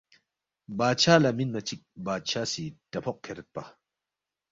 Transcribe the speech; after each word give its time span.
بادشاہ 0.77 1.17
لہ 1.23 1.31
مِنما 1.37 1.61
چِک 1.67 1.81
بادشاہ 2.05 2.45
سی 2.51 2.63
ڈافوق 2.91 3.17
کھیریدپا 3.23 3.63